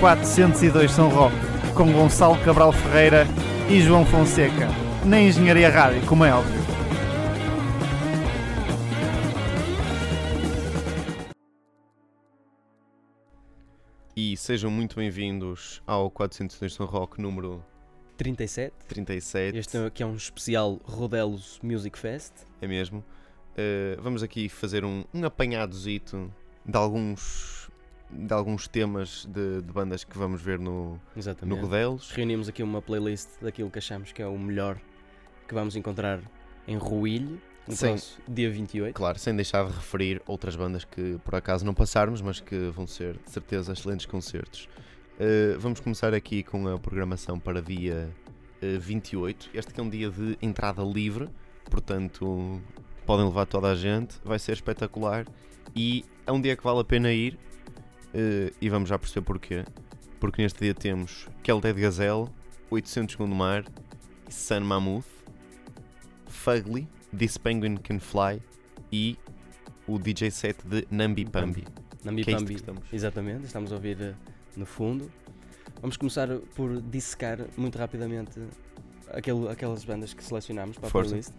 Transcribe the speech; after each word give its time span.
402 0.00 0.90
São 0.92 1.10
Roque, 1.10 1.36
com 1.76 1.92
Gonçalo 1.92 2.34
Cabral 2.42 2.72
Ferreira 2.72 3.26
e 3.70 3.82
João 3.82 4.06
Fonseca, 4.06 4.66
na 5.04 5.20
Engenharia 5.20 5.68
Rádio, 5.68 6.00
como 6.06 6.24
é 6.24 6.32
óbvio. 6.32 6.58
E 14.16 14.34
sejam 14.38 14.70
muito 14.70 14.96
bem-vindos 14.96 15.82
ao 15.86 16.10
402 16.10 16.72
São 16.72 16.86
Roque 16.86 17.20
número 17.20 17.62
37. 18.16 18.72
37. 18.88 19.58
Este 19.58 19.76
aqui 19.76 20.02
é 20.02 20.06
um 20.06 20.14
especial 20.14 20.80
Rodelos 20.82 21.60
Music 21.62 21.98
Fest. 21.98 22.32
É 22.62 22.66
mesmo. 22.66 23.04
Uh, 23.50 24.00
vamos 24.00 24.22
aqui 24.22 24.48
fazer 24.48 24.82
um, 24.82 25.04
um 25.12 25.26
apanhadozito 25.26 26.32
de 26.64 26.76
alguns 26.76 27.59
de 28.12 28.32
alguns 28.34 28.66
temas 28.66 29.26
de, 29.26 29.62
de 29.62 29.72
bandas 29.72 30.04
que 30.04 30.16
vamos 30.18 30.42
ver 30.42 30.58
no, 30.58 31.00
no 31.42 31.56
Rodelos. 31.56 32.10
Reunimos 32.10 32.48
aqui 32.48 32.62
uma 32.62 32.82
playlist 32.82 33.28
daquilo 33.40 33.70
que 33.70 33.78
achamos 33.78 34.12
que 34.12 34.20
é 34.20 34.26
o 34.26 34.38
melhor 34.38 34.78
que 35.46 35.54
vamos 35.54 35.76
encontrar 35.76 36.20
em 36.66 36.76
Ruilho, 36.76 37.40
no 37.66 37.74
sem, 37.74 37.96
dia 38.28 38.50
28. 38.50 38.94
Claro, 38.94 39.18
sem 39.18 39.34
deixar 39.34 39.66
de 39.66 39.72
referir 39.72 40.22
outras 40.26 40.56
bandas 40.56 40.84
que 40.84 41.18
por 41.24 41.34
acaso 41.34 41.64
não 41.64 41.74
passarmos, 41.74 42.20
mas 42.20 42.40
que 42.40 42.70
vão 42.70 42.86
ser 42.86 43.16
de 43.18 43.30
certeza 43.30 43.72
excelentes 43.72 44.06
concertos. 44.06 44.68
Uh, 45.16 45.58
vamos 45.58 45.80
começar 45.80 46.14
aqui 46.14 46.42
com 46.42 46.66
a 46.68 46.78
programação 46.78 47.38
para 47.38 47.60
dia 47.60 48.10
uh, 48.62 48.64
eh, 48.64 48.78
28. 48.78 49.50
Este 49.52 49.74
que 49.74 49.80
é 49.80 49.82
um 49.82 49.90
dia 49.90 50.10
de 50.10 50.38
entrada 50.40 50.82
livre, 50.82 51.28
portanto 51.68 52.60
podem 53.04 53.26
levar 53.26 53.46
toda 53.46 53.70
a 53.70 53.74
gente, 53.74 54.16
vai 54.24 54.38
ser 54.38 54.52
espetacular 54.52 55.26
e 55.74 56.04
é 56.26 56.32
um 56.32 56.40
dia 56.40 56.56
que 56.56 56.62
vale 56.62 56.80
a 56.80 56.84
pena 56.84 57.12
ir 57.12 57.38
uh, 58.14 58.54
e 58.60 58.68
vamos 58.68 58.88
já 58.88 58.98
perceber 58.98 59.24
porquê. 59.24 59.64
Porque 60.18 60.42
neste 60.42 60.60
dia 60.60 60.74
temos 60.74 61.28
Kelted 61.42 61.80
Gazelle, 61.80 62.28
800 62.70 63.12
Segundo 63.12 63.34
Mar, 63.34 63.64
Sun 64.28 64.60
Mammoth, 64.60 65.06
Fugly, 66.26 66.88
This 67.16 67.38
Penguin 67.38 67.76
Can 67.76 67.98
Fly 67.98 68.42
e 68.92 69.18
o 69.86 69.98
DJ 69.98 70.30
set 70.30 70.62
de 70.66 70.86
Nambi 70.90 71.24
Pambi. 71.24 71.64
Nambi 72.04 72.22
é 72.22 72.36
Pambi, 72.36 72.54
estamos. 72.54 72.92
exatamente, 72.92 73.46
estamos 73.46 73.72
a 73.72 73.74
ouvir 73.74 73.96
uh, 74.00 74.14
no 74.56 74.66
fundo. 74.66 75.10
Vamos 75.80 75.96
começar 75.96 76.28
por 76.54 76.80
dissecar 76.82 77.38
muito 77.56 77.78
rapidamente 77.78 78.38
aquele, 79.12 79.48
aquelas 79.48 79.84
bandas 79.84 80.12
que 80.12 80.22
selecionámos 80.22 80.76
para 80.78 80.90
Força. 80.90 81.08
a 81.08 81.18
playlist. 81.18 81.32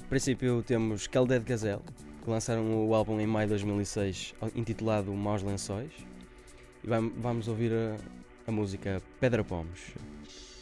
No 0.00 0.08
princípio 0.08 0.62
temos 0.62 1.06
Keldead 1.06 1.44
Gazelle, 1.44 1.82
que 2.26 2.30
lançaram 2.30 2.88
o 2.88 2.92
álbum 2.92 3.20
em 3.20 3.26
maio 3.26 3.46
de 3.46 3.50
2006, 3.50 4.34
intitulado 4.56 5.14
Maus 5.14 5.44
Lençóis. 5.44 5.92
E 6.82 6.88
vamos 6.88 7.46
ouvir 7.46 7.72
a, 7.72 7.96
a 8.48 8.50
música 8.50 9.00
Pedra 9.20 9.44
Pomos. 9.44 9.94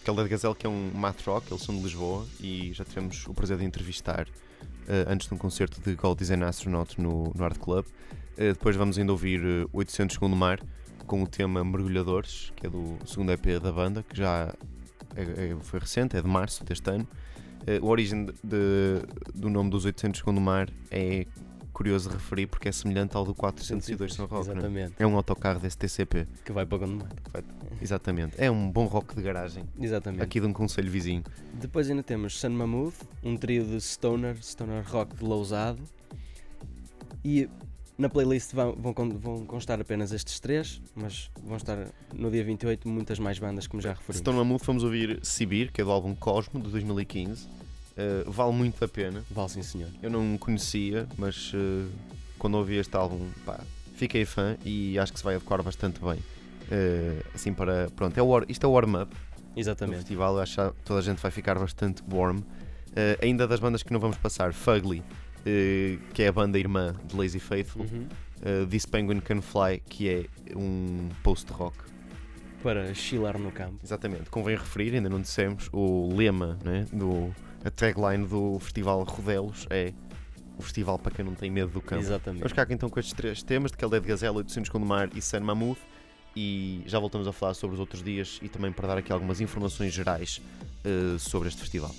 Caldeira 0.04 0.28
Gazelle, 0.28 0.54
que 0.54 0.66
é 0.66 0.68
um 0.68 0.90
math 0.94 1.22
rock, 1.22 1.50
eles 1.50 1.62
são 1.62 1.74
de 1.74 1.82
Lisboa 1.82 2.26
e 2.38 2.70
já 2.74 2.84
tivemos 2.84 3.26
o 3.26 3.32
prazer 3.32 3.56
de 3.56 3.64
entrevistar 3.64 4.28
uh, 4.28 5.08
antes 5.08 5.26
de 5.26 5.32
um 5.32 5.38
concerto 5.38 5.80
de 5.80 5.96
Gold 5.96 6.18
Design 6.18 6.44
Astronaut 6.44 7.00
no, 7.00 7.32
no 7.34 7.44
Art 7.44 7.56
Club. 7.58 7.86
Uh, 7.86 8.52
depois 8.52 8.76
vamos 8.76 8.98
ainda 8.98 9.12
ouvir 9.12 9.40
uh, 9.42 9.70
800 9.72 10.16
Segundo 10.16 10.36
Mar 10.36 10.60
com 11.06 11.22
o 11.22 11.26
tema 11.26 11.64
Mergulhadores, 11.64 12.52
que 12.56 12.66
é 12.66 12.68
do 12.68 12.98
segundo 13.06 13.32
EP 13.32 13.58
da 13.58 13.72
banda, 13.72 14.02
que 14.02 14.18
já 14.18 14.54
é, 15.16 15.22
é, 15.22 15.56
foi 15.62 15.80
recente, 15.80 16.14
é 16.14 16.20
de 16.20 16.28
março 16.28 16.62
deste 16.62 16.90
ano. 16.90 17.08
Uh, 17.62 17.82
a 17.82 17.88
origem 17.88 18.26
de, 18.26 18.32
de, 18.44 19.00
do 19.34 19.48
nome 19.48 19.70
dos 19.70 19.86
800 19.86 20.18
Segundo 20.18 20.42
Mar 20.42 20.68
é 20.90 21.26
curioso 21.74 22.08
referir 22.08 22.46
porque 22.46 22.68
é 22.68 22.72
semelhante 22.72 23.16
ao 23.16 23.24
do 23.24 23.34
402 23.34 24.14
São 24.14 24.26
Roque. 24.26 24.50
Exatamente. 24.50 24.94
É? 24.98 25.06
um 25.06 25.16
autocarro 25.16 25.60
desse 25.60 25.76
TCP. 25.76 26.26
Que 26.44 26.52
vai 26.52 26.64
para 26.64 26.78
Gondomar. 26.78 27.10
Exatamente. 27.82 28.36
É 28.38 28.50
um 28.50 28.70
bom 28.70 28.86
rock 28.86 29.14
de 29.14 29.22
garagem. 29.22 29.64
Exatamente. 29.78 30.22
Aqui 30.22 30.40
de 30.40 30.46
um 30.46 30.52
conselho 30.52 30.90
vizinho. 30.90 31.24
Depois 31.52 31.90
ainda 31.90 32.02
temos 32.02 32.38
Sun 32.40 32.50
Mammoth, 32.50 32.94
um 33.22 33.36
trio 33.36 33.64
de 33.64 33.80
stoner, 33.80 34.36
stoner 34.40 34.88
rock 34.88 35.16
de 35.16 35.24
lousado. 35.24 35.82
E 37.24 37.48
na 37.98 38.08
playlist 38.08 38.52
vão, 38.52 38.74
vão, 38.76 38.94
vão, 39.18 39.44
constar 39.44 39.80
apenas 39.80 40.12
estes 40.12 40.38
três, 40.40 40.80
mas 40.94 41.30
vão 41.42 41.56
estar 41.56 41.88
no 42.12 42.30
dia 42.30 42.44
28 42.44 42.88
muitas 42.88 43.18
mais 43.18 43.38
bandas, 43.38 43.66
como 43.66 43.82
já 43.82 43.90
referimos. 43.90 44.18
Stone 44.18 44.38
Mammoth 44.38 44.64
vamos 44.64 44.84
ouvir 44.84 45.18
Sibir, 45.22 45.72
que 45.72 45.80
é 45.80 45.84
do 45.84 45.90
álbum 45.90 46.14
Cosmo, 46.14 46.60
de 46.60 46.70
2015 46.70 47.63
Uh, 47.96 48.30
vale 48.30 48.52
muito 48.52 48.84
a 48.84 48.88
pena. 48.88 49.24
Vale 49.30 49.48
sim, 49.48 49.62
senhor. 49.62 49.88
Eu 50.02 50.10
não 50.10 50.36
conhecia, 50.36 51.06
mas 51.16 51.52
uh, 51.54 51.88
quando 52.38 52.54
ouvi 52.56 52.76
este 52.76 52.96
álbum, 52.96 53.28
pá, 53.46 53.60
fiquei 53.94 54.24
fã 54.24 54.56
e 54.64 54.98
acho 54.98 55.12
que 55.12 55.18
se 55.18 55.24
vai 55.24 55.36
adequar 55.36 55.62
bastante 55.62 56.00
bem. 56.00 56.18
Uh, 56.18 57.24
assim 57.34 57.52
para. 57.52 57.88
Pronto, 57.94 58.18
é 58.18 58.22
isto 58.48 58.64
é 58.64 58.68
o 58.68 58.72
warm-up. 58.72 59.14
Exatamente. 59.56 59.96
Do 59.96 60.00
festival, 60.00 60.40
acho 60.40 60.72
que 60.72 60.82
toda 60.84 60.98
a 60.98 61.02
gente 61.02 61.18
vai 61.18 61.30
ficar 61.30 61.56
bastante 61.58 62.02
warm. 62.12 62.40
ainda 63.22 63.46
das 63.46 63.60
bandas 63.60 63.84
que 63.84 63.92
não 63.92 64.00
vamos 64.00 64.16
passar, 64.16 64.52
Fugly, 64.52 65.00
que 66.12 66.24
é 66.24 66.26
a 66.26 66.32
banda 66.32 66.58
irmã 66.58 66.96
de 67.04 67.16
Lazy 67.16 67.38
Faithful. 67.38 67.82
Uhum. 67.82 68.08
This 68.68 68.84
Penguin 68.84 69.20
Can 69.20 69.40
Fly, 69.40 69.80
que 69.88 70.08
é 70.08 70.26
um 70.56 71.08
post-rock 71.22 71.76
para 72.64 72.92
chilar 72.94 73.38
no 73.38 73.52
campo. 73.52 73.78
Exatamente, 73.84 74.30
convém 74.30 74.56
referir, 74.56 74.94
ainda 74.94 75.10
não 75.10 75.20
dissemos, 75.20 75.68
o 75.70 76.12
lema 76.16 76.58
né, 76.64 76.86
do, 76.90 77.32
a 77.64 77.70
tagline 77.70 78.26
do 78.26 78.58
Festival 78.60 79.02
Rodelos 79.04 79.66
é 79.70 79.92
o 80.56 80.62
festival 80.62 80.98
para 80.98 81.12
quem 81.12 81.24
não 81.24 81.34
tem 81.34 81.50
medo 81.50 81.72
do 81.72 81.80
campo. 81.80 82.02
Exatamente. 82.02 82.40
Vamos 82.40 82.52
ficar 82.52 82.70
então 82.70 82.88
com 82.88 83.00
estes 83.00 83.14
três 83.14 83.42
temas, 83.42 83.70
de 83.70 83.76
Caldeia 83.76 84.00
de 84.00 84.06
Gazela, 84.06 84.36
800 84.36 84.70
com 84.70 84.78
Mar 84.78 85.08
e 85.14 85.20
San 85.20 85.40
Mammoth. 85.40 85.78
E 86.36 86.82
já 86.86 86.98
voltamos 86.98 87.26
a 87.26 87.32
falar 87.32 87.54
sobre 87.54 87.74
os 87.74 87.80
outros 87.80 88.02
dias 88.02 88.38
e 88.42 88.48
também 88.48 88.72
para 88.72 88.88
dar 88.88 88.98
aqui 88.98 89.12
algumas 89.12 89.40
informações 89.40 89.92
gerais 89.92 90.40
uh, 90.84 91.18
sobre 91.18 91.48
este 91.48 91.60
festival. 91.60 91.94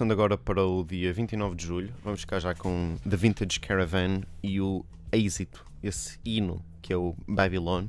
Passando 0.00 0.12
agora 0.12 0.38
para 0.38 0.64
o 0.64 0.82
dia 0.82 1.12
29 1.12 1.54
de 1.54 1.66
julho, 1.66 1.92
vamos 2.02 2.22
ficar 2.22 2.40
já 2.40 2.54
com 2.54 2.96
The 3.06 3.18
Vintage 3.18 3.60
Caravan 3.60 4.22
e 4.42 4.58
o 4.58 4.82
êxito, 5.12 5.62
esse 5.82 6.18
hino 6.24 6.64
que 6.80 6.90
é 6.90 6.96
o 6.96 7.14
Babylon, 7.28 7.86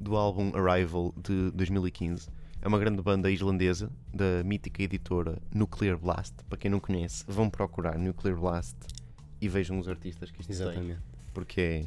do 0.00 0.16
álbum 0.16 0.50
Arrival 0.56 1.12
de 1.14 1.50
2015. 1.50 2.30
É 2.62 2.66
uma 2.66 2.78
grande 2.78 3.02
banda 3.02 3.30
islandesa 3.30 3.92
da 4.14 4.42
mítica 4.42 4.82
editora 4.82 5.36
Nuclear 5.54 5.98
Blast. 5.98 6.34
Para 6.48 6.56
quem 6.56 6.70
não 6.70 6.80
conhece, 6.80 7.22
vão 7.28 7.50
procurar 7.50 7.98
Nuclear 7.98 8.38
Blast 8.38 8.76
e 9.38 9.46
vejam 9.46 9.78
os 9.78 9.86
artistas 9.86 10.30
que 10.30 10.40
isto 10.40 10.52
Exatamente. 10.52 10.86
tem. 10.86 10.96
Porque 11.34 11.60
é 11.60 11.86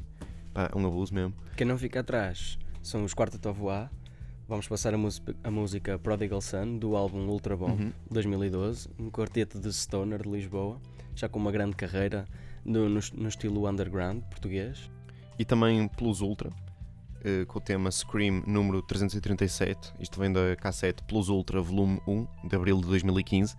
pá, 0.54 0.70
um 0.76 0.86
abuso 0.86 1.12
mesmo. 1.12 1.34
Quem 1.58 1.66
não 1.66 1.80
fica 1.80 2.02
atrás 2.02 2.60
são 2.84 3.04
os 3.04 3.16
Quartet 3.16 3.48
of 3.48 3.60
Voix. 3.60 3.90
Vamos 4.48 4.68
passar 4.68 4.94
a, 4.94 4.98
a, 5.44 5.50
música 5.52 5.98
Prodigal 5.98 6.40
Son 6.40 6.78
do 6.78 6.96
álbum 6.96 7.26
Ultra 7.28 7.58
Bomb 7.58 7.82
uhum. 7.82 7.92
2012, 8.12 8.90
um 9.00 9.10
quarteto 9.10 9.60
de 9.60 9.74
stoner 9.74 10.22
de 10.22 10.30
Lisboa, 10.30 10.80
já 11.16 11.28
com 11.28 11.40
uma 11.40 11.52
grande 11.52 11.76
carreira 11.76 12.28
no, 12.64 12.88
no, 12.88 13.00
no 13.16 13.28
estilo 13.28 13.68
underground 13.68 14.22
português. 14.26 14.88
E 15.40 15.44
também 15.44 15.88
Plus 15.88 16.22
Ultra, 16.22 16.50
uh, 16.50 17.46
com 17.48 17.58
o 17.58 17.62
tema 17.62 17.90
Scream 17.90 18.44
número 18.46 18.84
337. 18.84 19.96
Isto 20.00 20.20
vem 20.20 20.32
da 20.32 20.56
cassete 20.56 21.02
Plus 21.06 21.28
Ultra 21.28 21.60
volume 21.60 22.00
1 22.08 22.28
de 22.48 22.56
abril 22.56 22.80
de 22.82 22.86
2015. 22.86 23.56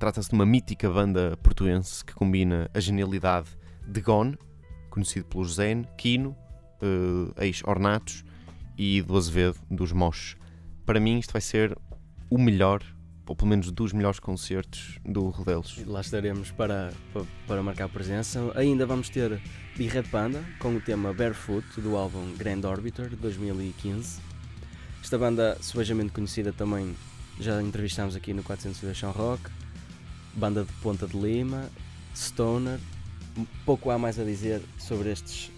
Trata-se 0.00 0.30
de 0.30 0.34
uma 0.34 0.44
mítica 0.44 0.90
banda 0.90 1.36
portuense 1.44 2.04
que 2.04 2.12
combina 2.12 2.68
a 2.74 2.80
genialidade 2.80 3.50
de 3.86 4.00
Gone, 4.00 4.36
conhecido 4.90 5.26
pelos 5.26 5.54
Zen, 5.54 5.84
Kino, 5.96 6.36
uh, 6.82 7.40
ex-Ornatos 7.40 8.24
e 8.76 9.02
do 9.02 9.16
Azevedo, 9.16 9.56
dos 9.70 9.92
Moches. 9.92 10.36
Para 10.84 11.00
mim, 11.00 11.18
isto 11.18 11.32
vai 11.32 11.40
ser 11.40 11.76
o 12.28 12.38
melhor, 12.38 12.82
ou 13.26 13.34
pelo 13.34 13.48
menos 13.48 13.70
dos 13.70 13.92
melhores 13.92 14.18
concertos 14.18 14.98
do 15.04 15.28
Rodelos. 15.28 15.82
Lá 15.86 16.00
estaremos 16.00 16.50
para, 16.50 16.92
para, 17.12 17.24
para 17.46 17.62
marcar 17.62 17.88
presença. 17.88 18.40
Ainda 18.54 18.84
vamos 18.84 19.08
ter 19.08 19.40
Big 19.76 19.88
Red 19.88 20.04
Panda 20.04 20.44
com 20.58 20.74
o 20.76 20.80
tema 20.80 21.12
Barefoot 21.12 21.80
do 21.80 21.96
álbum 21.96 22.34
Grand 22.36 22.64
Orbiter 22.64 23.08
de 23.08 23.16
2015. 23.16 24.20
Esta 25.02 25.18
banda, 25.18 25.56
subejamente 25.60 26.12
conhecida 26.12 26.52
também, 26.52 26.94
já 27.38 27.62
entrevistámos 27.62 28.16
aqui 28.16 28.32
no 28.32 28.42
402 28.42 28.96
Chão 28.96 29.12
Rock. 29.12 29.50
Banda 30.34 30.64
de 30.64 30.72
Ponta 30.74 31.06
de 31.06 31.16
Lima, 31.16 31.70
Stoner. 32.14 32.80
Pouco 33.64 33.90
há 33.90 33.98
mais 33.98 34.18
a 34.18 34.24
dizer 34.24 34.62
sobre 34.78 35.10
estes 35.10 35.50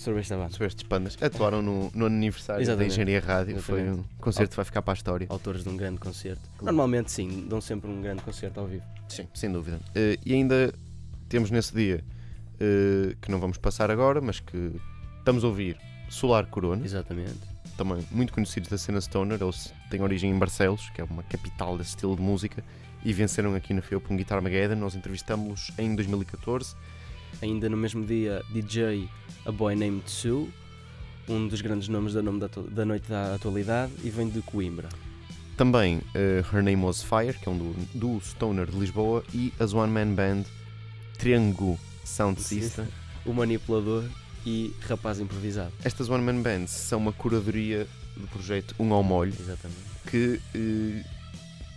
sobre 0.00 0.20
esta 0.20 0.36
banda. 0.36 0.50
Sobre 0.50 0.66
estes 0.66 0.82
pandas. 0.84 1.16
Atuaram 1.20 1.62
no, 1.62 1.90
no 1.94 2.06
aniversário 2.06 2.62
Exatamente. 2.62 2.88
da 2.88 2.92
Engenharia 2.92 3.20
Rádio. 3.20 3.56
Exatamente. 3.56 3.86
Foi 3.86 4.00
um 4.00 4.04
concerto 4.20 4.50
que 4.50 4.56
vai 4.56 4.64
ficar 4.64 4.82
para 4.82 4.92
a 4.92 4.96
história. 4.96 5.26
Autores 5.30 5.62
de 5.62 5.68
um 5.68 5.76
grande 5.76 5.98
concerto. 5.98 6.42
Normalmente, 6.60 7.10
sim, 7.10 7.46
dão 7.48 7.60
sempre 7.60 7.90
um 7.90 8.00
grande 8.00 8.22
concerto 8.22 8.60
ao 8.60 8.66
vivo. 8.66 8.84
Sim, 9.08 9.28
sem 9.34 9.50
dúvida. 9.50 9.76
Uh, 9.76 10.18
e 10.24 10.34
ainda 10.34 10.72
temos 11.28 11.50
nesse 11.50 11.74
dia, 11.74 12.04
uh, 12.54 13.16
que 13.20 13.30
não 13.30 13.40
vamos 13.40 13.58
passar 13.58 13.90
agora, 13.90 14.20
mas 14.20 14.40
que 14.40 14.72
estamos 15.18 15.44
a 15.44 15.46
ouvir 15.46 15.76
Solar 16.08 16.46
Corona. 16.46 16.84
Exatamente. 16.84 17.38
Também 17.76 18.06
muito 18.10 18.32
conhecidos 18.32 18.68
da 18.68 18.78
cena 18.78 19.00
Stoner. 19.00 19.38
Eles 19.40 19.72
têm 19.90 20.02
origem 20.02 20.30
em 20.30 20.38
Barcelos, 20.38 20.88
que 20.90 21.00
é 21.00 21.04
uma 21.04 21.22
capital 21.22 21.76
desse 21.76 21.90
estilo 21.90 22.16
de 22.16 22.22
música. 22.22 22.64
E 23.04 23.12
venceram 23.12 23.54
aqui 23.54 23.72
na 23.72 23.82
FEUP 23.82 24.12
um 24.12 24.16
Guitar 24.16 24.40
Mageddon. 24.42 24.76
Nós 24.76 24.94
entrevistámos-los 24.94 25.72
em 25.78 25.94
2014 25.94 26.74
ainda 27.42 27.68
no 27.68 27.76
mesmo 27.76 28.04
dia, 28.04 28.42
DJ 28.50 29.08
A 29.44 29.52
Boy 29.52 29.74
Named 29.74 30.02
Sue, 30.10 30.48
um 31.28 31.48
dos 31.48 31.60
grandes 31.60 31.88
nomes 31.88 32.14
da, 32.14 32.22
nome 32.22 32.40
da, 32.40 32.48
da 32.70 32.84
noite 32.84 33.08
da 33.08 33.34
atualidade, 33.34 33.92
e 34.02 34.10
vem 34.10 34.28
de 34.28 34.40
Coimbra. 34.42 34.88
Também 35.56 35.98
uh, 35.98 36.56
Her 36.56 36.62
Name 36.62 36.84
Was 36.84 37.02
Fire, 37.02 37.34
que 37.38 37.48
é 37.48 37.52
um 37.52 37.56
do, 37.56 37.74
do 37.94 38.20
Stoner 38.20 38.66
de 38.66 38.78
Lisboa, 38.78 39.24
e 39.32 39.52
as 39.58 39.72
One 39.72 39.92
Man 39.92 40.14
Band 40.14 40.44
Triangle 41.18 41.78
Sound 42.04 42.40
System. 42.40 42.86
O 43.24 43.32
Manipulador 43.32 44.04
e 44.44 44.72
Rapaz 44.88 45.18
Improvisado. 45.18 45.72
Estas 45.82 46.08
One 46.08 46.22
Man 46.22 46.40
Bands 46.42 46.70
são 46.70 46.98
uma 46.98 47.12
curadoria 47.12 47.86
do 48.16 48.26
projeto 48.28 48.74
Um 48.78 48.92
ao 48.92 49.02
Molho, 49.02 49.34
Exatamente. 49.38 49.80
que 50.06 50.40
uh, 50.54 51.15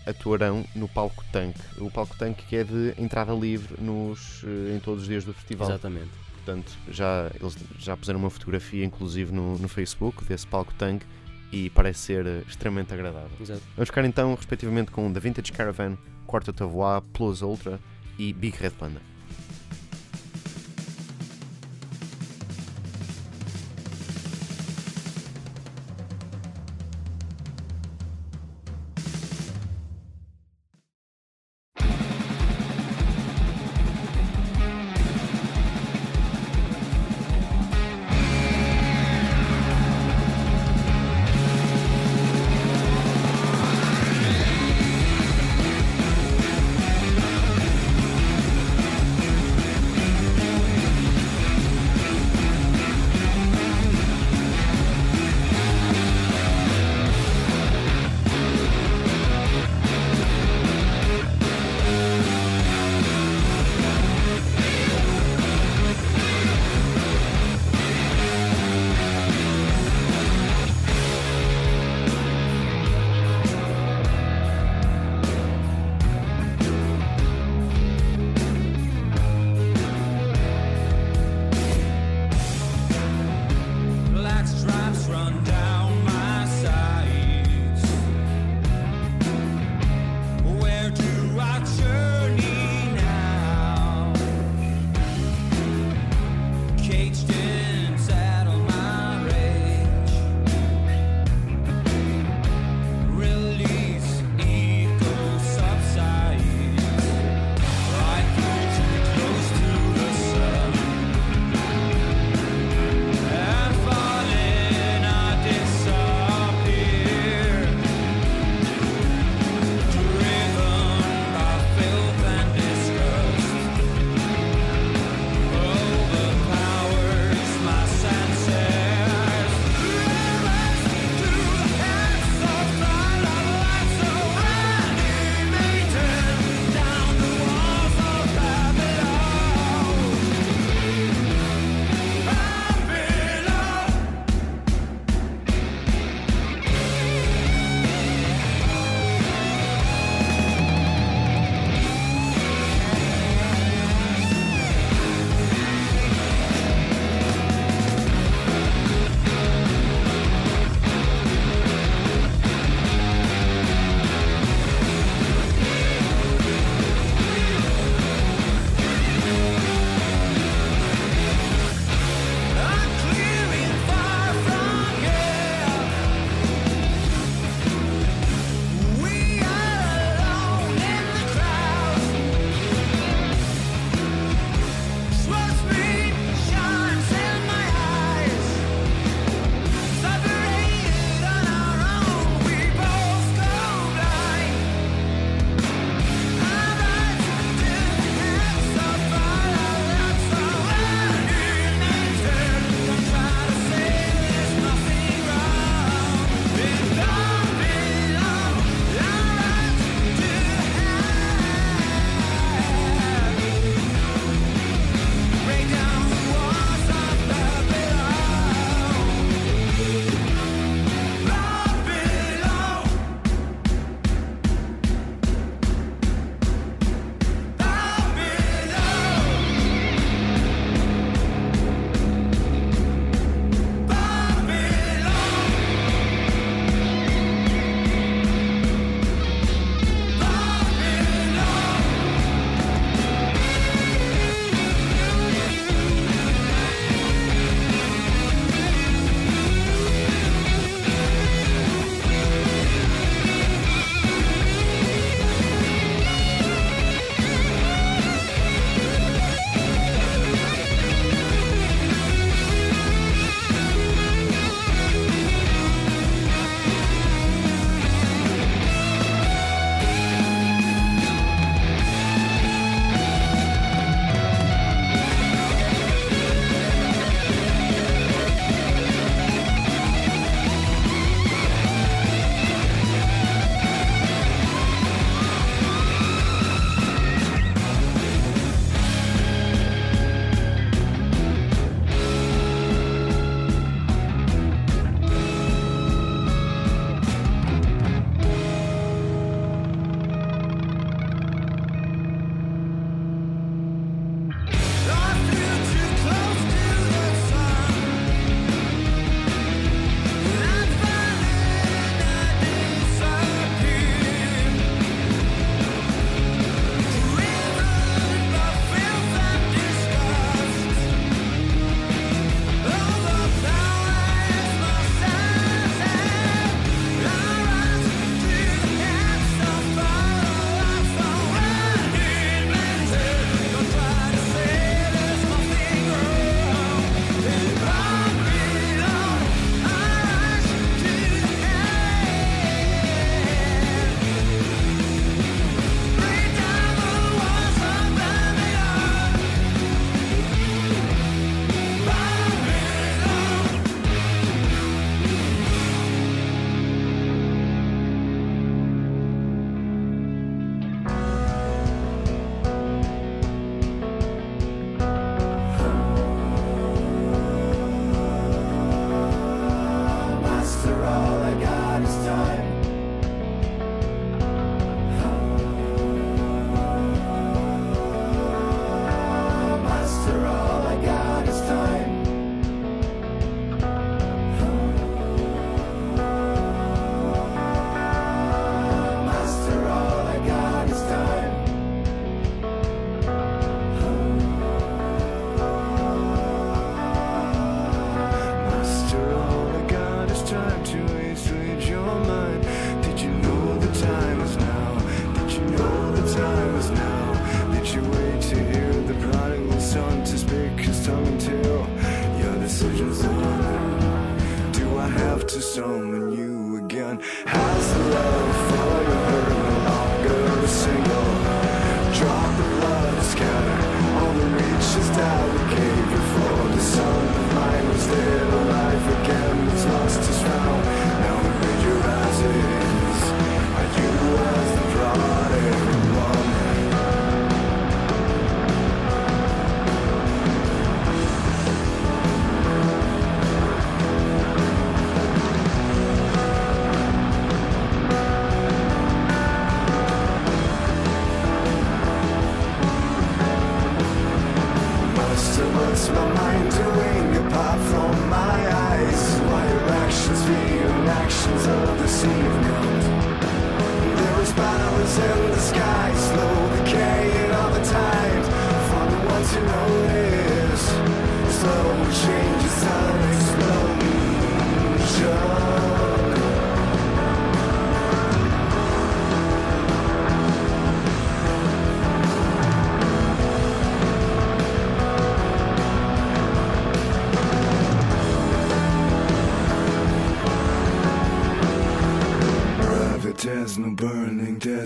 atuarão 0.10 0.66
no 0.76 0.88
palco 0.88 1.24
tanque. 1.32 1.62
O 1.78 1.90
palco 1.92 2.16
tanque 2.18 2.44
que 2.46 2.56
é 2.56 2.64
de 2.64 2.94
entrada 2.98 3.34
livre 3.34 3.82
nos, 3.82 4.44
eh, 4.44 4.76
em 4.76 4.80
todos 4.80 5.04
os 5.04 5.08
dias 5.08 5.24
do 5.24 5.34
festival. 5.34 5.70
Exatamente. 5.70 6.10
Portanto, 6.36 6.72
já, 6.90 7.32
eles 7.40 7.56
já 7.78 7.96
puseram 7.96 8.20
uma 8.20 8.30
fotografia, 8.30 8.84
inclusive, 8.84 9.32
no, 9.32 9.58
no 9.58 9.68
Facebook 9.68 10.24
desse 10.26 10.48
palco 10.48 10.74
tanque 10.74 11.06
e 11.52 11.70
parece 11.70 12.00
ser 12.00 12.26
eh, 12.26 12.44
extremamente 12.48 12.94
agradável. 12.94 13.32
Exato. 13.40 13.62
Vamos 13.76 13.90
ficar 13.90 14.06
então, 14.06 14.34
respectivamente, 14.36 14.92
com 14.92 15.12
The 15.12 15.20
Vintage 15.20 15.52
Caravan, 15.52 15.98
Quartet 16.26 16.64
of 16.64 16.74
Voix, 16.74 17.04
Plus 17.14 17.42
Ultra 17.42 17.80
e 18.18 18.34
Big 18.34 18.58
Red 18.58 18.72
Panda. 18.72 19.02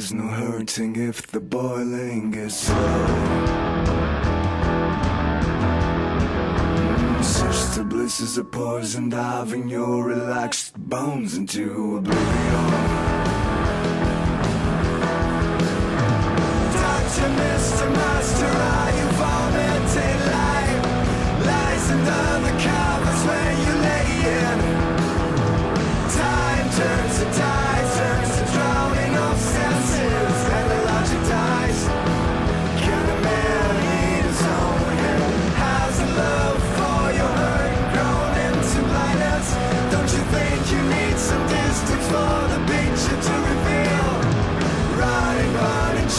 There's 0.04 0.14
no 0.14 0.28
hurting 0.28 0.98
if 0.98 1.28
the 1.28 1.40
boiling 1.40 2.34
is 2.34 2.54
slow. 2.58 3.06
Sister 7.22 7.86
bliss 7.86 8.20
is 8.20 8.38
a 8.38 8.44
poison 8.44 9.08
diving 9.08 9.70
your 9.70 10.04
relaxed 10.04 10.78
bones 10.78 11.38
into 11.38 11.96
oblivion. 11.96 12.66
Doctor, 16.76 17.30
Mr. 17.40 17.86
Master, 18.00 18.54
are 18.76 18.92
you 19.00 19.08
vomiting 19.22 20.20
light? 20.34 20.82
Lies 21.46 21.92
under 21.92 22.43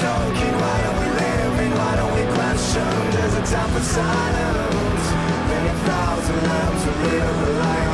choking, 0.04 0.54
why 0.60 0.78
are 0.88 0.96
we 1.00 1.08
living? 1.24 1.72
Why 1.80 1.92
don't 1.96 2.14
we 2.18 2.24
question? 2.36 2.88
There's 3.14 3.36
a 3.40 3.44
time 3.52 3.70
for 3.72 3.80
silence. 3.80 5.06
A 5.70 5.74
thousand 5.88 6.40
lambs 6.50 6.82
will 6.86 6.98
live 7.08 7.48
a 7.48 7.52
lion. 7.60 7.93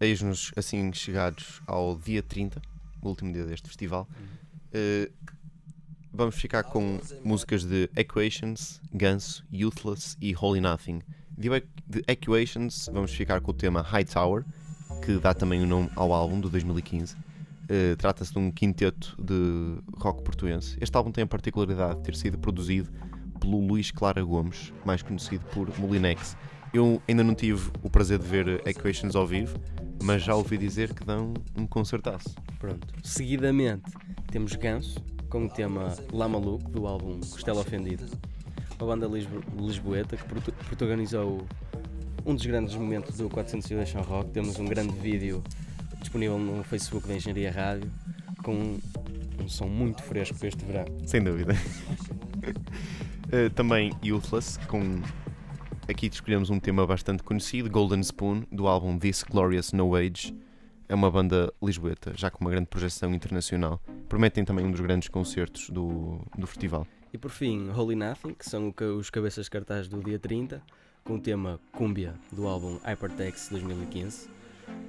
Eis-nos 0.00 0.52
assim 0.56 0.92
chegados 0.92 1.60
ao 1.66 1.96
dia 1.98 2.22
30, 2.22 2.60
o 3.02 3.08
último 3.08 3.32
dia 3.32 3.44
deste 3.44 3.68
festival. 3.68 4.08
Uh, 4.74 5.12
vamos 6.12 6.36
ficar 6.36 6.64
com 6.64 6.98
músicas 7.24 7.64
de 7.64 7.88
Equations, 7.94 8.80
Ganso, 8.92 9.44
Youthless 9.52 10.16
e 10.20 10.34
Holy 10.34 10.60
Nothing. 10.60 11.00
De, 11.36 12.02
Equations 12.08 12.88
vamos 12.92 13.12
ficar 13.12 13.40
com 13.40 13.50
o 13.50 13.54
tema 13.54 13.82
High 13.82 14.04
Tower, 14.04 14.44
que 15.04 15.18
dá 15.18 15.34
também 15.34 15.62
o 15.62 15.66
nome 15.66 15.90
ao 15.94 16.12
álbum 16.12 16.40
de 16.40 16.48
2015. 16.48 17.14
Uh, 17.14 17.96
Trata-se 17.96 18.32
de 18.32 18.38
um 18.38 18.50
quinteto 18.50 19.16
de 19.22 19.78
rock 19.96 20.22
portuense. 20.22 20.76
Este 20.80 20.96
álbum 20.96 21.12
tem 21.12 21.22
a 21.22 21.26
particularidade 21.26 21.96
de 21.96 22.02
ter 22.02 22.16
sido 22.16 22.38
produzido 22.38 22.90
pelo 23.38 23.64
Luís 23.64 23.90
Clara 23.90 24.22
Gomes, 24.22 24.72
mais 24.84 25.02
conhecido 25.02 25.44
por 25.46 25.78
Molinex. 25.78 26.36
Eu 26.72 27.02
ainda 27.08 27.24
não 27.24 27.34
tive 27.34 27.70
o 27.82 27.90
prazer 27.90 28.18
de 28.18 28.26
ver 28.26 28.66
Equations 28.66 29.16
ao 29.16 29.26
vivo, 29.26 29.58
mas 30.02 30.22
já 30.22 30.34
ouvi 30.34 30.56
dizer 30.56 30.94
que 30.94 31.04
dão 31.04 31.34
um 31.56 31.66
concertaço. 31.66 32.34
Pronto. 32.58 32.86
Seguidamente 33.02 33.90
temos 34.30 34.54
Ganso, 34.54 35.04
com 35.28 35.46
o 35.46 35.48
tema 35.48 35.96
La 36.12 36.28
Maluco, 36.28 36.70
do 36.70 36.86
álbum 36.86 37.18
Costela 37.20 37.60
Ofendida. 37.60 38.06
Uma 38.78 38.86
banda 38.86 39.06
lisbo 39.06 39.42
lisboeta 39.58 40.16
que 40.16 40.24
protagonizou 40.66 41.46
um 42.24 42.34
dos 42.34 42.46
grandes 42.46 42.74
momentos 42.74 43.16
do 43.16 43.28
408 43.28 43.98
Rock. 43.98 44.30
Temos 44.30 44.58
um 44.58 44.64
grande 44.64 44.94
vídeo 44.98 45.42
disponível 46.00 46.38
no 46.38 46.62
Facebook 46.62 47.06
da 47.06 47.14
Engenharia 47.14 47.50
Rádio, 47.50 47.90
com 48.42 48.78
um 49.40 49.48
som 49.48 49.66
muito 49.66 50.02
fresco 50.02 50.38
para 50.38 50.48
este 50.48 50.64
verão. 50.64 50.84
Sem 51.04 51.22
dúvida. 51.22 51.54
uh, 53.26 53.50
também 53.54 53.92
Youthless, 54.04 54.58
com 54.66 55.00
Aqui 55.90 56.06
escolhemos 56.06 56.50
um 56.50 56.60
tema 56.60 56.86
bastante 56.86 57.20
conhecido, 57.20 57.68
Golden 57.68 57.98
Spoon, 57.98 58.44
do 58.52 58.68
álbum 58.68 58.96
This 58.96 59.24
Glorious 59.24 59.72
No 59.72 59.96
Age. 59.96 60.32
É 60.88 60.94
uma 60.94 61.10
banda 61.10 61.52
lisboeta, 61.60 62.12
já 62.14 62.30
com 62.30 62.44
uma 62.44 62.50
grande 62.52 62.68
projeção 62.68 63.12
internacional. 63.12 63.82
Prometem 64.08 64.44
também 64.44 64.64
um 64.64 64.70
dos 64.70 64.80
grandes 64.80 65.08
concertos 65.08 65.68
do, 65.68 66.20
do 66.38 66.46
festival. 66.46 66.86
E 67.12 67.18
por 67.18 67.32
fim, 67.32 67.70
Holy 67.70 67.96
Nothing, 67.96 68.34
que 68.34 68.48
são 68.48 68.72
os 68.96 69.10
cabeças 69.10 69.46
de 69.46 69.50
cartaz 69.50 69.88
do 69.88 70.00
dia 70.00 70.16
30, 70.16 70.62
com 71.02 71.14
o 71.14 71.20
tema 71.20 71.58
Cumbia, 71.72 72.14
do 72.30 72.46
álbum 72.46 72.78
Hypertext 72.84 73.50
2015, 73.50 74.30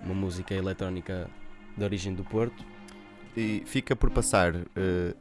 uma 0.03 0.13
música 0.13 0.53
eletrónica 0.53 1.27
de 1.75 1.83
origem 1.83 2.13
do 2.13 2.23
Porto. 2.23 2.63
E 3.35 3.63
fica 3.65 3.95
por 3.95 4.11
passar 4.11 4.55
uh, 4.55 4.67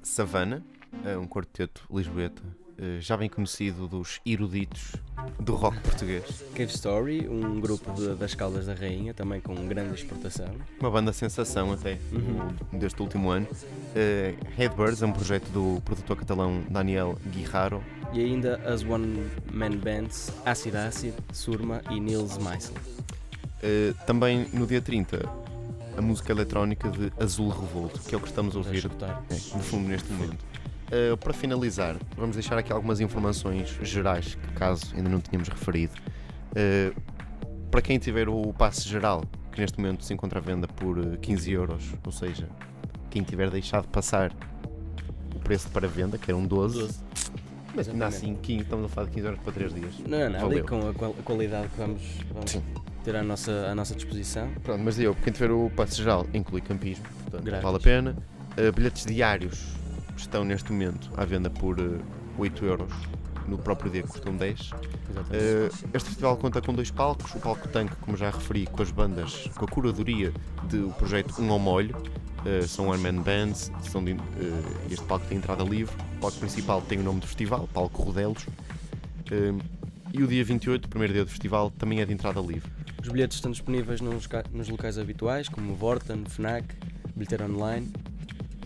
Savana, 0.02 0.62
é 1.06 1.16
um 1.16 1.26
quarteto 1.26 1.86
lisboeta 1.90 2.42
eh, 2.44 2.59
já 3.00 3.16
bem 3.16 3.28
conhecido 3.28 3.86
dos 3.86 4.20
eruditos 4.24 4.92
do 5.38 5.54
rock 5.54 5.78
português. 5.80 6.44
Cave 6.54 6.72
Story, 6.72 7.28
um 7.28 7.60
grupo 7.60 7.92
de, 7.92 8.14
das 8.14 8.34
Caldas 8.34 8.66
da 8.66 8.74
Rainha, 8.74 9.12
também 9.12 9.40
com 9.40 9.54
grande 9.66 9.94
exportação. 9.94 10.48
Uma 10.78 10.90
banda 10.90 11.12
sensação 11.12 11.72
até 11.72 11.98
uhum. 12.12 12.78
deste 12.78 13.00
último 13.00 13.30
ano. 13.30 13.46
Uh, 13.50 14.36
Headbirds 14.56 15.02
é 15.02 15.06
um 15.06 15.12
projeto 15.12 15.48
do 15.50 15.80
produtor 15.82 16.16
catalão 16.16 16.62
Daniel 16.70 17.18
Guijarro. 17.26 17.82
E 18.12 18.20
ainda 18.20 18.56
as 18.64 18.82
One 18.82 19.30
Man 19.52 19.76
Bands 19.76 20.32
Acid 20.44 20.74
Acid, 20.74 21.14
Surma 21.32 21.82
e 21.90 22.00
Nils 22.00 22.38
Meisel. 22.38 22.74
Uh, 23.62 23.94
também 24.06 24.48
no 24.52 24.66
dia 24.66 24.80
30, 24.80 25.28
a 25.96 26.02
música 26.02 26.32
eletrónica 26.32 26.88
de 26.88 27.12
Azul 27.22 27.50
Revolto, 27.50 28.00
que 28.00 28.14
é 28.14 28.18
o 28.18 28.20
que 28.20 28.28
estamos 28.28 28.54
a 28.54 28.58
ouvir 28.58 28.84
é, 28.86 29.34
no 29.56 29.62
fundo 29.62 29.88
neste 29.88 30.10
momento. 30.12 30.44
Uh, 30.90 31.16
para 31.18 31.32
finalizar, 31.32 31.96
vamos 32.16 32.34
deixar 32.34 32.58
aqui 32.58 32.72
algumas 32.72 32.98
informações 32.98 33.78
gerais 33.80 34.34
que, 34.34 34.52
caso 34.54 34.92
ainda 34.96 35.08
não 35.08 35.20
tínhamos 35.20 35.48
referido. 35.48 35.94
Uh, 36.50 37.00
para 37.70 37.80
quem 37.80 37.96
tiver 37.96 38.28
o 38.28 38.52
passe 38.52 38.88
geral, 38.88 39.22
que 39.52 39.60
neste 39.60 39.78
momento 39.78 40.04
se 40.04 40.12
encontra 40.12 40.40
à 40.40 40.42
venda 40.42 40.66
por 40.66 41.16
15 41.18 41.48
eh, 41.48 41.56
euros, 41.56 41.94
ou 42.04 42.10
seja, 42.10 42.48
quem 43.08 43.22
tiver 43.22 43.48
deixado 43.50 43.86
passar 43.86 44.32
o 45.32 45.38
preço 45.38 45.68
para 45.68 45.86
venda, 45.86 46.18
que 46.18 46.28
era 46.28 46.36
um 46.36 46.44
12, 46.44 46.80
12. 46.80 47.00
mas 47.72 47.88
ainda 47.88 48.06
assim 48.08 48.34
15, 48.34 48.62
estamos 48.62 48.86
a 48.86 48.88
falar 48.88 49.06
de 49.06 49.12
15 49.12 49.26
euros 49.26 49.40
para 49.42 49.52
3 49.52 49.74
dias. 49.74 49.94
Não, 50.00 50.28
não, 50.28 50.46
ali 50.46 50.62
com 50.64 50.88
a 50.88 51.22
qualidade 51.22 51.68
que 51.68 51.78
vamos, 51.78 52.02
vamos 52.34 52.58
ter 53.04 53.14
à 53.14 53.22
nossa, 53.22 53.52
à 53.70 53.74
nossa 53.76 53.94
disposição. 53.94 54.50
Pronto, 54.64 54.82
mas 54.82 54.98
eu, 54.98 55.14
quem 55.14 55.32
tiver 55.32 55.52
o 55.52 55.70
passe 55.70 55.94
geral, 55.98 56.26
inclui 56.34 56.60
campismo, 56.60 57.04
portanto 57.30 57.62
vale 57.62 57.76
a 57.76 57.80
pena. 57.80 58.16
Uh, 58.58 58.72
bilhetes 58.72 59.06
diários 59.06 59.79
estão 60.16 60.44
neste 60.44 60.72
momento 60.72 61.10
à 61.16 61.24
venda 61.24 61.50
por 61.50 61.76
8 62.38 62.64
eh, 62.64 62.68
euros. 62.68 62.92
No 63.46 63.58
próprio 63.58 63.90
dia 63.90 64.02
custam 64.02 64.36
10. 64.36 64.70
Uh, 64.70 64.74
eh, 65.32 65.70
este 65.94 66.08
festival 66.10 66.36
conta 66.36 66.60
com 66.60 66.72
dois 66.72 66.90
palcos: 66.90 67.34
o 67.34 67.40
palco 67.40 67.68
tanque, 67.68 67.96
como 67.96 68.16
já 68.16 68.30
referi, 68.30 68.66
com 68.66 68.82
as 68.82 68.90
bandas, 68.90 69.48
com 69.56 69.64
a 69.64 69.68
curadoria 69.68 70.32
do 70.68 70.90
projeto 70.98 71.40
Um 71.40 71.50
ao 71.50 71.58
Molho, 71.58 71.96
uh, 71.96 72.66
são 72.66 72.88
One 72.88 73.02
Man 73.02 73.22
Bands. 73.22 73.72
São 73.82 74.04
de, 74.04 74.12
uh, 74.12 74.18
este 74.90 75.04
palco 75.04 75.26
tem 75.26 75.38
entrada 75.38 75.64
livre. 75.64 75.94
O 76.16 76.20
palco 76.20 76.38
principal 76.38 76.80
tem 76.82 76.98
o 76.98 77.02
nome 77.02 77.20
do 77.20 77.26
festival, 77.26 77.68
Palco 77.72 78.02
Rodelos. 78.02 78.46
e 80.12 80.22
o 80.22 80.26
dia 80.26 80.44
28, 80.44 80.84
o 80.84 80.88
primeiro 80.88 81.14
dia 81.14 81.24
do 81.24 81.30
festival, 81.30 81.70
também 81.70 82.00
é 82.00 82.06
de 82.06 82.12
entrada 82.12 82.40
livre. 82.40 82.70
Os 83.02 83.08
bilhetes 83.08 83.38
estão 83.38 83.50
disponíveis 83.50 84.00
nos, 84.00 84.28
nos 84.52 84.68
locais 84.68 84.98
habituais, 84.98 85.48
como 85.48 85.74
Vorten, 85.74 86.24
Fnac, 86.26 86.66
bilheteira 87.16 87.46
online 87.46 87.90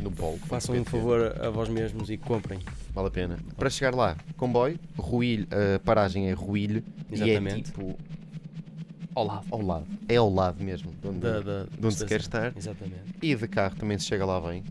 no 0.05 0.11
bolo. 0.11 0.39
Façam 0.47 0.77
um 0.77 0.85
favor 0.85 1.35
a 1.41 1.51
vós 1.51 1.69
mesmos 1.69 2.11
e 2.11 2.17
comprem. 2.17 2.61
Vale 2.93 3.09
a 3.09 3.11
pena. 3.11 3.39
Para 3.57 3.71
chegar 3.71 3.95
lá, 3.95 4.17
comboio, 4.37 4.79
Ruilho, 4.97 5.49
a 5.51 5.79
paragem 5.81 6.29
é 6.29 6.33
Ruilho 6.33 6.85
Exatamente. 7.11 7.57
e 7.57 7.61
é 7.61 7.63
tipo 7.63 7.99
ao 9.15 9.27
lado. 9.27 9.47
Ao 9.51 9.63
lado. 9.63 9.87
É 10.09 10.17
ao 10.17 10.33
lado 10.33 10.63
mesmo, 10.63 10.93
de 11.01 11.09
onde, 11.09 11.19
da, 11.21 11.41
da, 11.41 11.65
de 11.65 11.87
onde 11.87 11.95
se 11.95 12.05
quer 12.05 12.21
estar. 12.21 12.53
Exatamente. 12.57 13.03
E 13.23 13.35
de 13.35 13.49
carro 13.49 13.75
também 13.77 13.99
se 13.99 14.05
chega 14.07 14.25
lá 14.25 14.41
bem. 14.41 14.63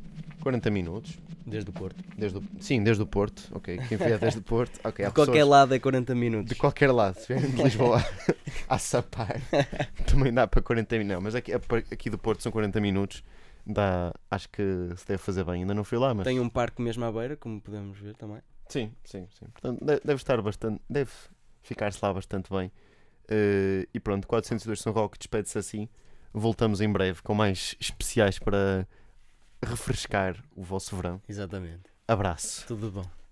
40 0.42 0.70
minutos. 0.70 1.18
Desde 1.46 1.70
o 1.70 1.74
Porto. 1.74 2.02
Desde 2.18 2.38
o, 2.38 2.44
sim, 2.60 2.82
desde 2.82 3.04
o 3.04 3.06
Porto. 3.06 3.50
Ok, 3.52 3.78
quem 3.90 3.98
vier 3.98 4.18
desde 4.18 4.40
o 4.40 4.42
Porto. 4.42 4.80
Okay, 4.80 5.06
de 5.06 5.12
qualquer 5.12 5.34
pessoas, 5.34 5.50
lado 5.50 5.74
é 5.74 5.80
40 5.80 6.16
minutos. 6.16 6.50
De 6.50 6.56
qualquer 6.56 6.92
lado. 6.92 7.20
Se 7.20 7.28
vierem 7.34 7.52
de 7.52 7.62
Lisboa 7.62 8.02
a 8.70 8.78
sapar, 8.78 9.42
também 10.08 10.34
dá 10.34 10.48
para 10.48 10.62
40 10.62 10.98
minutos. 10.98 11.16
Não, 11.16 11.22
mas 11.22 11.36
aqui, 11.36 11.52
aqui 11.92 12.10
do 12.10 12.18
Porto 12.18 12.42
são 12.44 12.52
40 12.52 12.80
minutos 12.80 13.24
dá, 13.66 14.14
acho 14.30 14.50
que 14.50 14.62
se 14.96 15.08
deve 15.08 15.18
fazer 15.18 15.44
bem. 15.44 15.62
Ainda 15.62 15.74
não 15.74 15.84
fui 15.84 15.98
lá, 15.98 16.14
mas. 16.14 16.26
Tem 16.26 16.40
um 16.40 16.50
parque 16.50 16.82
mesmo 16.82 17.04
à 17.06 17.12
beira, 17.12 17.36
como 17.38 17.62
podemos 17.62 17.98
ver 18.00 18.16
também. 18.16 18.42
Sim, 18.70 18.92
sim, 19.04 19.28
sim. 19.32 19.46
Portanto, 19.48 19.84
deve 19.84 20.16
estar 20.16 20.42
bastante. 20.42 20.82
Deve 20.90 21.12
ficar-se 21.62 22.00
lá 22.02 22.14
bastante 22.14 22.52
bem. 22.52 22.72
Uh, 23.26 23.88
e 23.94 24.00
pronto, 24.00 24.28
402 24.28 24.82
São 24.82 24.92
Roque 24.92 25.18
despede-se 25.18 25.58
assim. 25.58 25.88
Voltamos 26.34 26.82
em 26.82 26.92
breve 26.92 27.22
com 27.22 27.34
mais 27.34 27.76
especiais 27.80 28.40
para 28.40 28.88
refrescar 29.64 30.44
o 30.56 30.64
vosso 30.64 30.96
verão. 30.96 31.22
Exatamente. 31.28 31.84
Abraço. 32.08 32.66
Tudo 32.68 32.92
bom. 32.92 33.23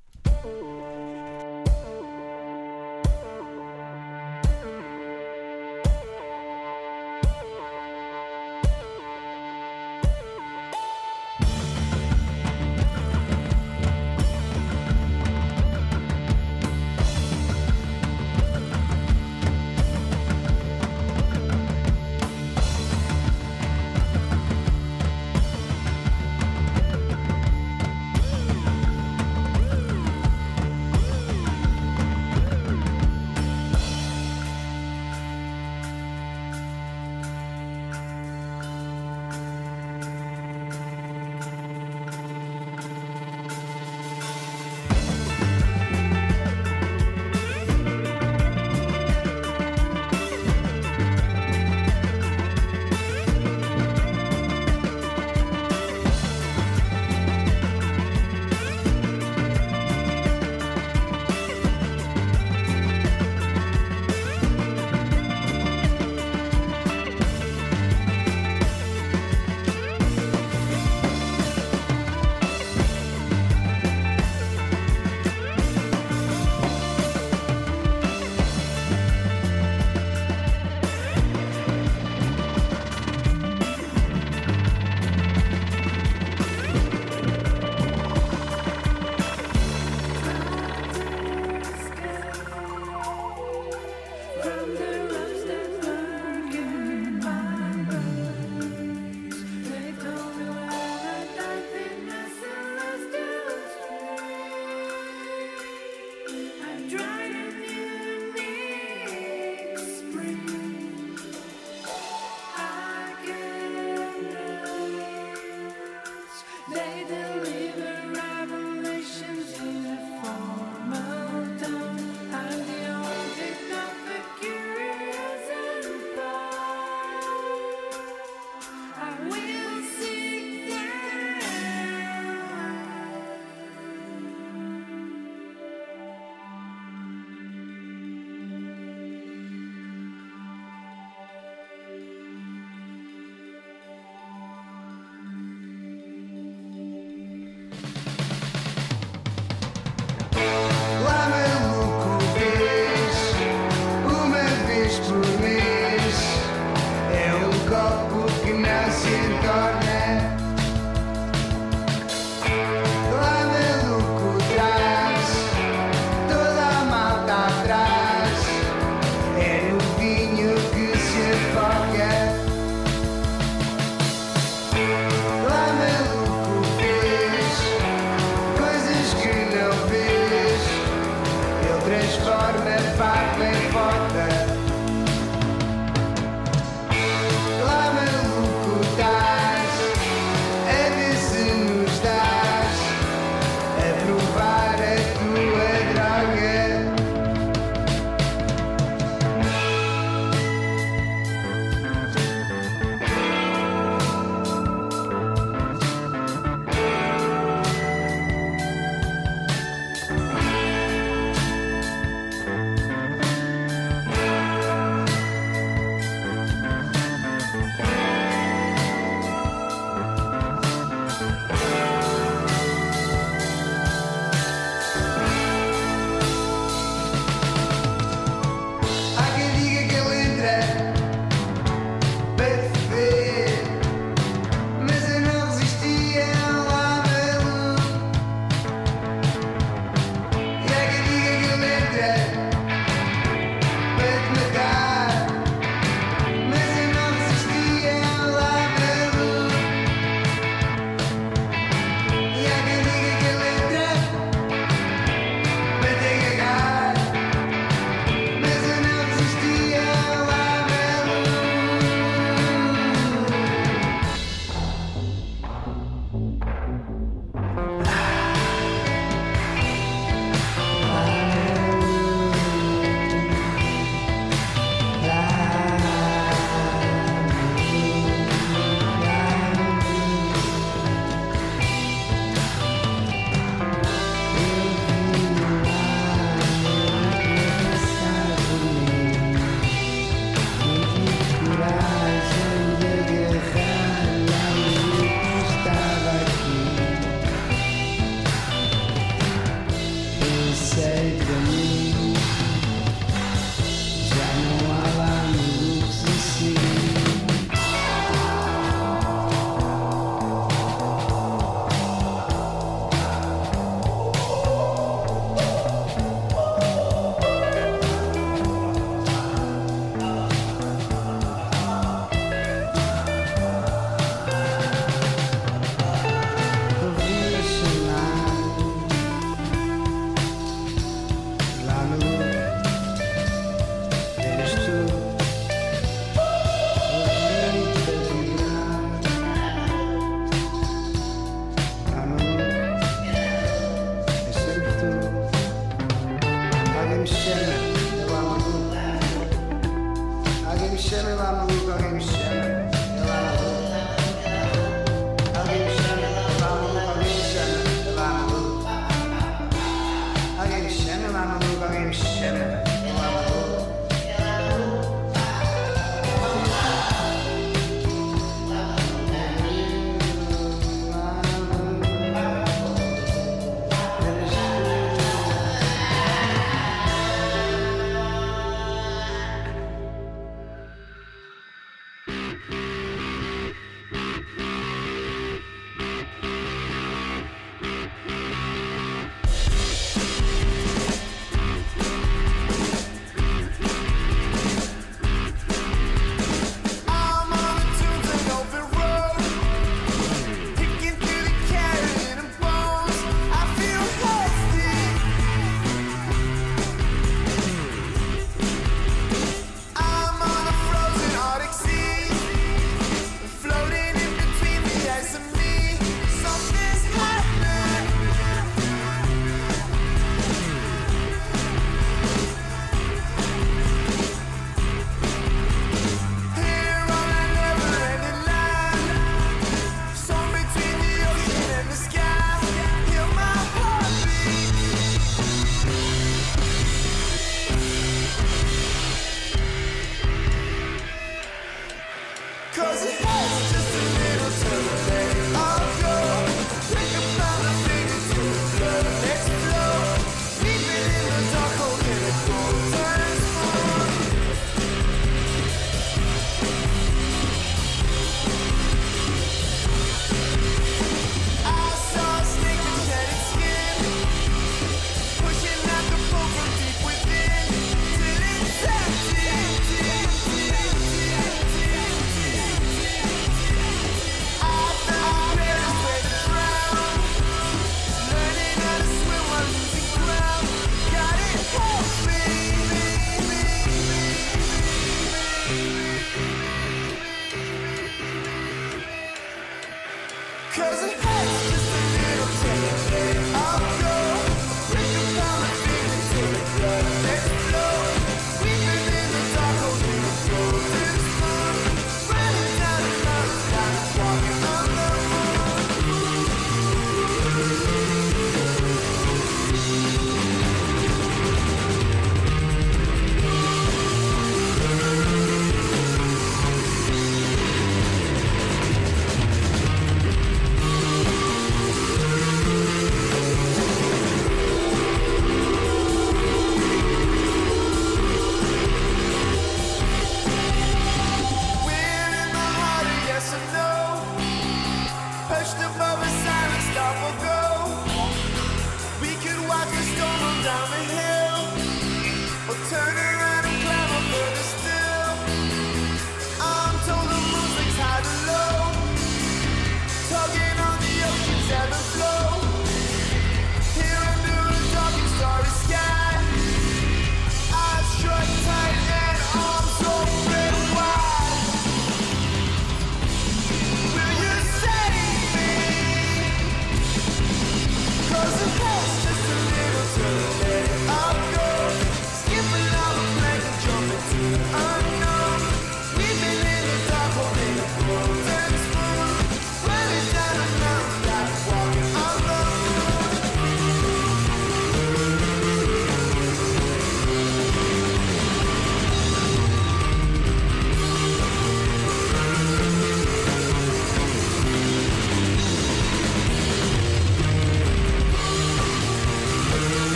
Cause 490.53 490.83
it 490.83 491.10